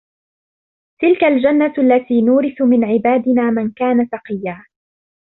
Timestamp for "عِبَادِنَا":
2.85-3.49